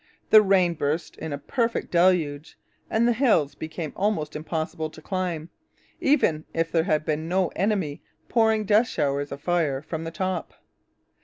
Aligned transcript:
The 0.31 0.41
rain 0.41 0.73
burst 0.73 1.15
in 1.17 1.31
a 1.31 1.37
perfect 1.37 1.91
deluge; 1.91 2.57
and 2.89 3.07
the 3.07 3.13
hill 3.13 3.51
became 3.59 3.93
almost 3.95 4.35
impossible 4.35 4.89
to 4.89 4.99
climb, 4.99 5.51
even 5.99 6.43
if 6.55 6.71
there 6.71 6.85
had 6.85 7.05
been 7.05 7.29
no 7.29 7.49
enemy 7.49 8.01
pouring 8.27 8.65
death 8.65 8.87
showers 8.87 9.31
of 9.31 9.41
fire 9.41 9.79
from 9.79 10.03
the 10.03 10.09
top. 10.09 10.55